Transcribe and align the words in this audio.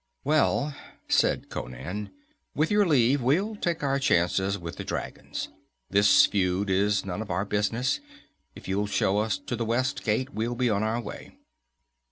"Well," 0.23 0.73
said 1.07 1.49
Conan, 1.49 2.09
"with 2.55 2.71
your 2.71 2.87
leave 2.87 3.21
we'll 3.21 3.55
take 3.55 3.83
our 3.83 3.99
chances 3.99 4.57
with 4.57 4.77
the 4.77 4.83
dragons. 4.83 5.49
This 5.91 6.25
feud 6.25 6.71
is 6.71 7.05
none 7.05 7.21
of 7.21 7.29
our 7.29 7.45
business. 7.45 7.99
If 8.55 8.67
you'll 8.67 8.87
show 8.87 9.19
us 9.19 9.37
to 9.37 9.55
the 9.55 9.63
west 9.63 10.03
gate, 10.03 10.33
we'll 10.33 10.55
be 10.55 10.71
on 10.71 10.81
our 10.81 10.99
way." 10.99 11.37